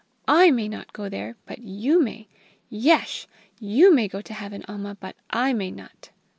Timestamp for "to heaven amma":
4.19-4.97